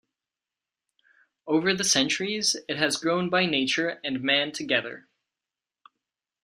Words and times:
Over 1.45 1.75
the 1.75 1.83
centuries 1.83 2.55
it 2.67 2.75
has 2.77 2.97
grown 2.97 3.29
by 3.29 3.45
nature 3.45 3.99
and 4.03 4.23
man 4.23 4.51
together. 4.51 5.07